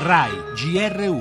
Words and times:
RAI 0.00 0.30
GR1 0.54 1.18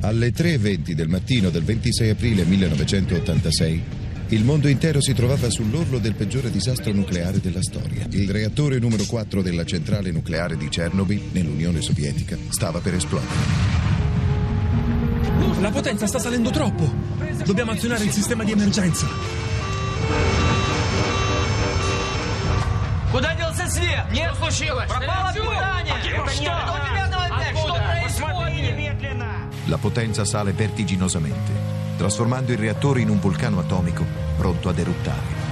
Alle 0.00 0.32
3.20 0.32 0.90
del 0.90 1.06
mattino 1.06 1.50
del 1.50 1.62
26 1.62 2.08
aprile 2.08 2.42
1986, 2.44 3.82
il 4.30 4.44
mondo 4.44 4.66
intero 4.66 5.00
si 5.00 5.14
trovava 5.14 5.48
sull'orlo 5.50 5.98
del 5.98 6.16
peggiore 6.16 6.50
disastro 6.50 6.92
nucleare 6.92 7.38
della 7.38 7.62
storia. 7.62 8.04
Il 8.10 8.28
reattore 8.28 8.80
numero 8.80 9.04
4 9.04 9.40
della 9.40 9.64
centrale 9.64 10.10
nucleare 10.10 10.56
di 10.56 10.68
Chernobyl, 10.68 11.28
nell'Unione 11.30 11.80
Sovietica, 11.80 12.36
stava 12.48 12.80
per 12.80 12.94
esplodere. 12.94 13.28
La 15.60 15.70
potenza 15.70 16.08
sta 16.08 16.18
salendo 16.18 16.50
troppo. 16.50 16.92
Dobbiamo 17.44 17.70
azionare 17.70 18.02
il 18.02 18.10
sistema 18.10 18.42
di 18.42 18.50
emergenza. 18.50 19.59
Куда 23.11 23.33
делся 23.35 23.67
свет? 23.67 24.05
Нет, 24.11 24.33
случилось. 24.35 24.89
Пропало 24.89 25.31
питание. 25.33 25.95
Это 26.05 26.31
что? 26.31 26.43
До 26.43 26.89
девятого 26.89 27.23
опять. 27.25 27.57
Что 27.57 27.73
происходит? 27.73 28.77
Немедленно. 28.77 29.51
La 29.67 29.77
potenza 29.77 30.25
sale 30.25 30.51
vertiginosamente, 30.51 31.51
trasformando 31.97 32.51
il 32.51 32.57
reattore 32.57 33.01
in 33.01 33.09
un 33.09 33.19
vulcano 33.19 33.59
atomico 33.59 34.03
pronto 34.37 34.69
ad 34.69 34.79
eruttare. 34.79 35.43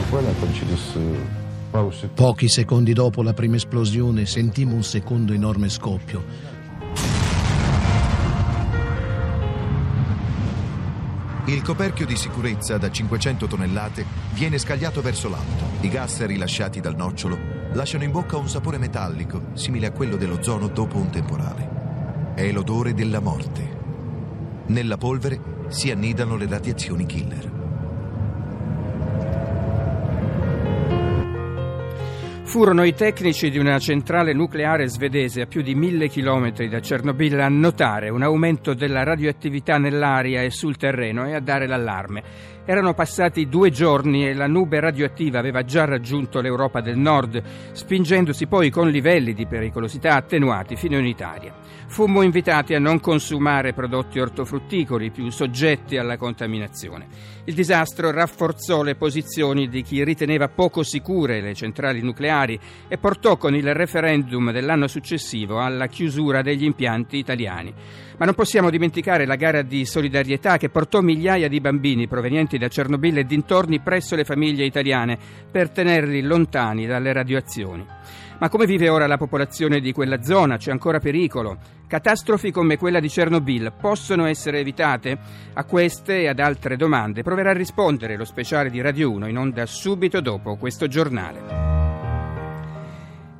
Буквально 0.00 0.32
там 0.40 0.48
через 0.54 0.80
э, 0.94 1.16
пару 1.70 1.92
секунд 1.92 2.14
Pochi 2.14 2.48
secondi 2.48 2.94
dopo 2.94 3.22
la 3.22 3.34
prima 3.34 3.56
esplosione 3.56 4.24
sentimmo 4.24 4.74
un 4.74 4.82
secondo 4.82 5.34
enorme 5.34 5.68
scoppio. 5.68 6.24
Il 11.45 11.61
coperchio 11.61 12.05
di 12.05 12.15
sicurezza 12.15 12.77
da 12.77 12.89
500 12.89 13.47
tonnellate 13.47 14.05
viene 14.33 14.57
scagliato 14.57 15.01
verso 15.01 15.27
l'alto. 15.27 15.65
I 15.81 15.89
gas 15.89 16.25
rilasciati 16.25 16.79
dal 16.79 16.95
nocciolo 16.95 17.37
lasciano 17.73 18.05
in 18.05 18.11
bocca 18.11 18.37
un 18.37 18.47
sapore 18.47 18.77
metallico, 18.77 19.47
simile 19.51 19.87
a 19.87 19.91
quello 19.91 20.15
dell'ozono 20.15 20.69
dopo 20.69 20.97
un 20.97 21.09
temporale. 21.09 22.31
È 22.33 22.49
l'odore 22.49 22.93
della 22.93 23.19
morte. 23.19 23.81
Nella 24.67 24.95
polvere 24.95 25.67
si 25.67 25.91
annidano 25.91 26.37
le 26.37 26.47
radiazioni 26.47 27.05
killer. 27.05 27.62
Furono 32.53 32.83
i 32.83 32.93
tecnici 32.93 33.49
di 33.49 33.57
una 33.57 33.79
centrale 33.79 34.31
nucleare 34.31 34.87
svedese 34.87 35.41
a 35.41 35.47
più 35.47 35.63
di 35.63 35.73
mille 35.73 36.07
chilometri 36.07 36.69
da 36.69 36.81
Chernobyl 36.81 37.39
a 37.39 37.49
notare 37.49 38.09
un 38.09 38.21
aumento 38.21 38.75
della 38.75 39.01
radioattività 39.01 39.79
nell'aria 39.79 40.43
e 40.43 40.51
sul 40.51 40.77
terreno 40.77 41.25
e 41.27 41.33
a 41.33 41.39
dare 41.39 41.65
l'allarme. 41.65 42.21
Erano 42.65 42.93
passati 42.93 43.49
due 43.49 43.71
giorni 43.71 44.27
e 44.27 44.35
la 44.35 44.45
nube 44.45 44.79
radioattiva 44.79 45.39
aveva 45.39 45.63
già 45.63 45.85
raggiunto 45.85 46.41
l'Europa 46.41 46.79
del 46.79 46.97
Nord, 46.97 47.41
spingendosi 47.71 48.45
poi 48.45 48.69
con 48.69 48.87
livelli 48.87 49.33
di 49.33 49.47
pericolosità 49.47 50.15
attenuati 50.15 50.75
fino 50.75 50.99
in 50.99 51.05
Italia. 51.07 51.53
Fummo 51.87 52.21
invitati 52.21 52.73
a 52.73 52.79
non 52.79 52.99
consumare 52.99 53.73
prodotti 53.73 54.19
ortofrutticoli 54.19 55.11
più 55.11 55.29
soggetti 55.29 55.97
alla 55.97 56.17
contaminazione. 56.17 57.07
Il 57.45 57.53
disastro 57.53 58.11
rafforzò 58.11 58.81
le 58.81 58.95
posizioni 58.95 59.67
di 59.67 59.81
chi 59.81 60.03
riteneva 60.03 60.47
poco 60.47 60.83
sicure 60.83 61.41
le 61.41 61.53
centrali 61.53 62.01
nucleari 62.01 62.41
e 62.87 62.97
portò 62.97 63.37
con 63.37 63.55
il 63.55 63.73
referendum 63.73 64.51
dell'anno 64.51 64.87
successivo 64.87 65.61
alla 65.61 65.87
chiusura 65.87 66.41
degli 66.41 66.63
impianti 66.63 67.17
italiani. 67.17 67.73
Ma 68.17 68.25
non 68.25 68.33
possiamo 68.35 68.69
dimenticare 68.69 69.25
la 69.25 69.35
gara 69.35 69.61
di 69.61 69.85
solidarietà 69.85 70.57
che 70.57 70.69
portò 70.69 71.01
migliaia 71.01 71.47
di 71.47 71.61
bambini 71.61 72.07
provenienti 72.07 72.57
da 72.57 72.67
Chernobyl 72.67 73.19
e 73.19 73.25
dintorni 73.25 73.79
presso 73.79 74.15
le 74.15 74.25
famiglie 74.25 74.65
italiane 74.65 75.17
per 75.49 75.69
tenerli 75.69 76.21
lontani 76.21 76.85
dalle 76.85 77.13
radioazioni. 77.13 77.85
Ma 78.39 78.49
come 78.49 78.65
vive 78.65 78.89
ora 78.89 79.07
la 79.07 79.17
popolazione 79.17 79.79
di 79.79 79.93
quella 79.93 80.21
zona? 80.21 80.57
C'è 80.57 80.71
ancora 80.71 80.99
pericolo? 80.99 81.57
Catastrofi 81.87 82.51
come 82.51 82.77
quella 82.77 82.99
di 82.99 83.07
Chernobyl 83.07 83.71
possono 83.79 84.25
essere 84.25 84.59
evitate? 84.59 85.17
A 85.53 85.63
queste 85.63 86.21
e 86.21 86.27
ad 86.27 86.39
altre 86.39 86.75
domande 86.75 87.23
proverà 87.23 87.51
a 87.51 87.53
rispondere 87.53 88.17
lo 88.17 88.25
speciale 88.25 88.69
di 88.69 88.81
Radio 88.81 89.11
1 89.11 89.27
in 89.29 89.37
onda 89.37 89.65
subito 89.65 90.19
dopo 90.19 90.57
questo 90.57 90.87
giornale. 90.87 91.62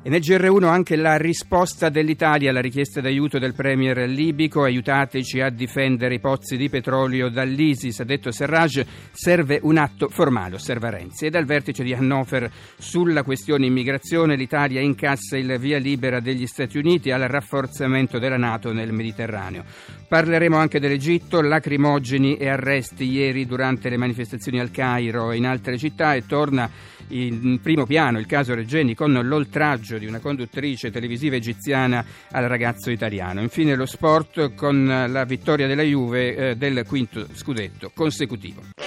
E 0.06 0.10
nel 0.10 0.20
GR1 0.20 0.64
anche 0.64 0.96
la 0.96 1.16
risposta 1.16 1.88
dell'Italia 1.88 2.50
alla 2.50 2.60
richiesta 2.60 3.00
d'aiuto 3.00 3.38
del 3.38 3.54
premier 3.54 4.06
libico, 4.06 4.62
aiutateci 4.62 5.40
a 5.40 5.48
difendere 5.48 6.16
i 6.16 6.20
pozzi 6.20 6.58
di 6.58 6.68
petrolio 6.68 7.30
dall'ISIS, 7.30 8.00
ha 8.00 8.04
detto 8.04 8.30
Serraj, 8.30 8.84
serve 9.12 9.60
un 9.62 9.78
atto 9.78 10.10
formale, 10.10 10.56
osserva 10.56 10.90
Renzi. 10.90 11.24
E 11.24 11.30
dal 11.30 11.46
vertice 11.46 11.82
di 11.82 11.94
Hannover 11.94 12.50
sulla 12.76 13.22
questione 13.22 13.64
immigrazione 13.64 14.36
l'Italia 14.36 14.82
incassa 14.82 15.38
il 15.38 15.56
via 15.58 15.78
libera 15.78 16.20
degli 16.20 16.46
Stati 16.46 16.76
Uniti 16.76 17.10
al 17.10 17.22
rafforzamento 17.22 18.18
della 18.18 18.36
Nato 18.36 18.74
nel 18.74 18.92
Mediterraneo. 18.92 19.64
Parleremo 20.06 20.58
anche 20.58 20.80
dell'Egitto, 20.80 21.40
lacrimogeni 21.40 22.36
e 22.36 22.50
arresti 22.50 23.10
ieri 23.10 23.46
durante 23.46 23.88
le 23.88 23.96
manifestazioni 23.96 24.60
al 24.60 24.70
Cairo 24.70 25.32
e 25.32 25.38
in 25.38 25.46
altre 25.46 25.78
città 25.78 26.12
e 26.12 26.26
torna 26.26 26.68
in 27.08 27.60
primo 27.60 27.86
piano 27.86 28.18
il 28.18 28.26
caso 28.26 28.54
Regeni 28.54 28.94
con 28.94 29.12
l'oltraggio 29.12 29.98
di 29.98 30.06
una 30.06 30.20
conduttrice 30.20 30.90
televisiva 30.90 31.36
egiziana 31.36 32.04
al 32.30 32.44
ragazzo 32.48 32.90
italiano. 32.90 33.40
Infine 33.40 33.74
lo 33.74 33.86
sport 33.86 34.54
con 34.54 34.86
la 34.86 35.24
vittoria 35.24 35.66
della 35.66 35.82
Juve 35.82 36.50
eh, 36.50 36.56
del 36.56 36.84
quinto 36.86 37.26
scudetto 37.32 37.90
consecutivo. 37.94 38.83